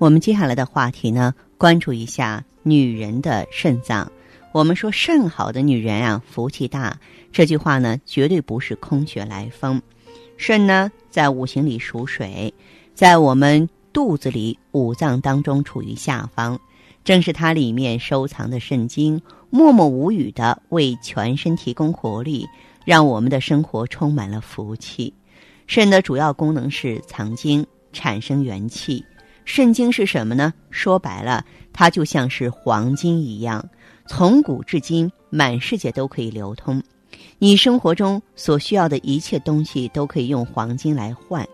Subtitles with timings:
[0.00, 4.10] 我们接下来的话题呢，关注一下女人的肾脏。
[4.50, 6.98] 我们说肾好的女人啊，福气大。
[7.30, 9.80] 这句话呢，绝对不是空穴来风。
[10.38, 12.54] 肾呢，在五行里属水，
[12.94, 16.58] 在我们肚子里五脏当中处于下方，
[17.04, 22.46] 正是它里面收藏的肾精，默默无语的为全身提供活力，
[22.86, 25.12] 让我们的生活充满了福气。
[25.66, 29.04] 肾的主要功能是藏精、产生元气。
[29.52, 30.54] 肾精是什么呢？
[30.70, 33.68] 说白了，它就像是黄金一样，
[34.06, 36.80] 从古至今，满世界都可以流通。
[37.40, 41.44] 你生活中所需要的一切东西都可以用黄金来换。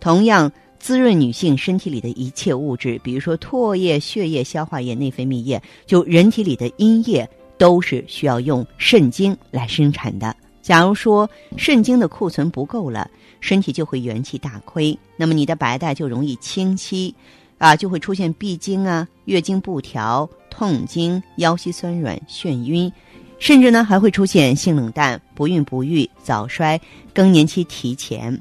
[0.00, 10.34] 同样，滋润女性身体里的一切物质，比如说唾液、血液、消化液、内分泌液，就人体里的阴液，都是需要用肾精来生产的。
[10.66, 17.14] 假如说肾精的库存不够了，身体就会元气大亏，那么你的白带就容易清稀，
[17.58, 22.92] 啊，就会出现闭经啊、月经不调、痛经、腰膝酸软、眩晕，
[23.38, 26.80] 甚至呢还会出现性冷淡、不孕不育、早衰、
[27.14, 28.36] 更年期提前。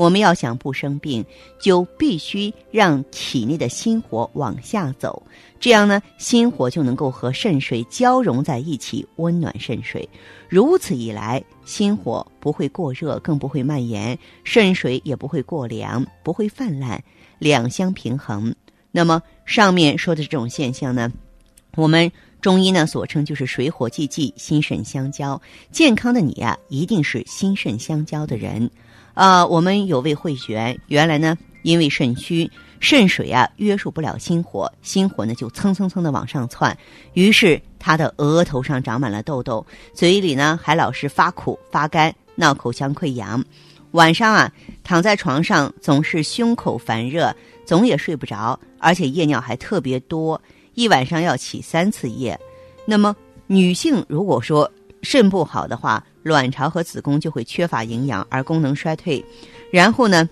[0.00, 1.22] 我们要想不生病，
[1.60, 5.22] 就必须让体内的心火往下走，
[5.60, 10.08] 这样呢，心火就能够和肾水交融在一起，温暖肾水。
[10.48, 16.98] 如此一来，心火不会过热，更不会蔓延；肾水也不会过凉，不会泛滥，
[17.38, 18.54] 两相平衡。
[18.90, 21.12] 那么上面说的这种现象呢，
[21.76, 25.38] 我们中医呢所称就是水火既济，心肾相交。
[25.70, 28.70] 健康的你啊，一定是心肾相交的人。
[29.20, 32.50] 啊，我们有位会员，原来呢，因为肾虚，
[32.80, 36.74] 肾水啊约束不了心火，心火呢就蹭蹭蹭的往上窜，
[37.12, 43.44] 于是他的额头上长满了痘痘，嘴里呢还老是发苦发干，闹口腔溃疡，
[43.90, 44.50] 晚上啊
[44.82, 47.30] 躺在床上总是胸口烦热，
[47.66, 50.40] 总也睡不着，而且夜尿还特别多，
[50.72, 52.40] 一晚上要起三次夜。
[52.86, 53.14] 那么
[53.46, 54.70] 女性如果说
[55.02, 59.24] 肾不好的话，卵巢和子宫就会缺乏营养而功能衰退，
[59.72, 60.28] 然后呢，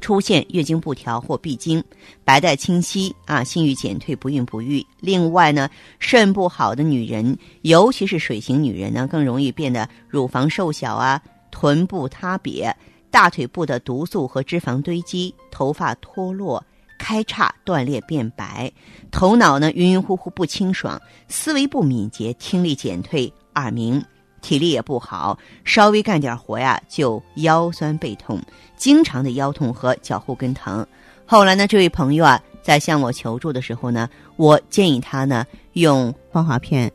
[0.00, 1.82] 出现月经不调或闭经，
[2.24, 4.86] 白带清晰啊，性欲减退，不孕不育。
[5.00, 11.20] 另外呢，肾不好的女人，尤其是水型女人呢，更容易变得乳房瘦小啊，
[11.50, 12.72] 臀部塌瘪，
[13.10, 16.62] 大腿部的毒素和脂肪堆积，头发脱落，
[16.98, 18.72] 开叉断裂变白，
[19.10, 24.04] 头脑呢晕晕乎乎不清爽，思维不敏捷，听力减退，耳鸣。
[24.40, 28.40] 体力也不好，稍微干点活呀就腰酸背痛，
[28.76, 30.86] 经常的腰痛和脚后跟疼。
[31.26, 36.90] 后来呢，这位朋友啊在向我求助的时候呢，我建议他呢用芳华片，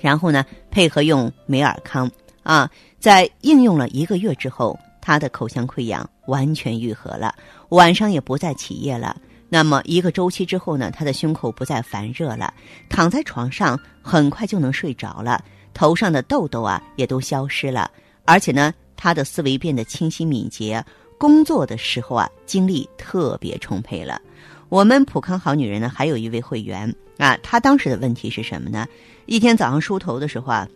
[0.00, 2.10] 然后呢配合用美尔康
[2.42, 2.68] 啊，
[2.98, 7.34] 在应用了一个月之后，他的口腔溃疡完全愈合了，
[7.68, 9.14] 晚上也不再起夜了。
[9.50, 12.54] 那么一个周期之后呢，他的胸口不再烦热了，
[12.88, 15.44] 躺在床上很快就能睡着了。
[15.72, 17.90] 头上的痘痘啊，也都消失了，
[18.24, 20.84] 而且呢，他的思维变得清晰敏捷，
[21.18, 24.20] 工作的时候啊，精力特别充沛了。
[24.68, 28.86] 我们普康好女人呢，还有一位会员啊，她当时的问题是什么呢？
[29.26, 30.68] 一天早上梳头的时候啊，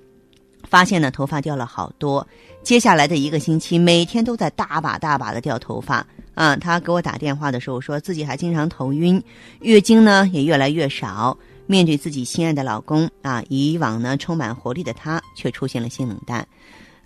[0.68, 2.26] 发现呢头发掉了好多，
[2.62, 6.04] 接下来的一个星期，每天都在大把大把的掉头发
[6.34, 6.56] 啊。
[6.56, 9.22] 她给我打电话的时候，说自己还经常头晕，
[9.60, 11.36] 月经呢也越来越少。
[11.66, 16.46] 面对自己心爱的老公啊，以往呢充满活力的他却出现了性冷淡。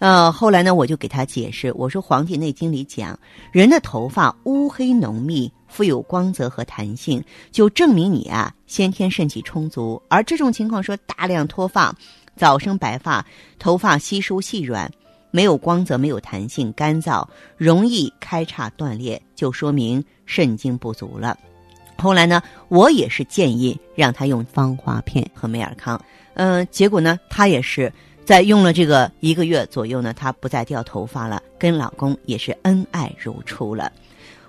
[0.01, 3.19] 呃，后来呢，我就给他解释，我说《黄帝内经》里讲，
[3.51, 7.21] 人的头发乌黑浓密，富有光泽和弹性，
[7.51, 10.01] 就证明你啊先天肾气充足。
[10.09, 11.93] 而这种情况说大量脱发、
[12.37, 13.27] 早生白发、
[13.59, 14.89] 头发稀疏细软、
[15.33, 17.27] 没有光泽、没有弹性、干燥、
[17.57, 21.37] 容易开叉断裂，就说明肾精不足了。
[22.00, 26.00] 后来呢，我也是建议让他用芳华片和美尔康，
[26.34, 27.92] 嗯，结果呢，他也是
[28.24, 33.92] 在用了这个一个月左右呢，他不再掉头发了，跟老公也是恩爱如初了。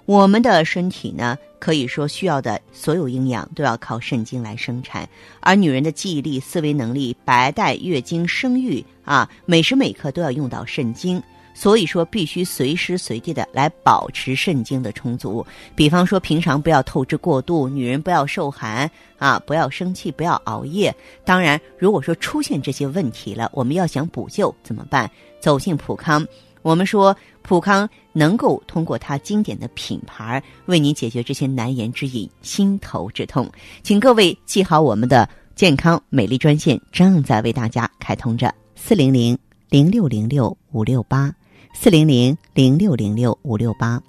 [0.05, 5.07] 我们的身体呢，可以说需要的所有营养都要靠肾精来生产，
[5.39, 11.21] 而女人的记忆力、思维能力、白带、月经、生育啊，每时每刻都要用到肾精。
[11.53, 15.45] 所以说必须随时随地的来保持肾精的充足。
[15.75, 20.95] 比方说，平常不要透支过度，女人不要受寒啊，不要生气，不要熬夜。
[21.25, 25.09] 当然，如果说出现这些问题了，我们要想补救怎么办？
[25.39, 26.25] 走进普康，
[26.61, 33.49] 我们说普康能够通过它经典的品牌，为你解决这些难言之隐、心头之痛。
[33.83, 39.37] 请各位记好我们的健康美丽专线，正在为大家开通着四零零
[39.69, 41.33] 零六零六五六八。
[41.81, 44.03] 四零零零六零六五六八。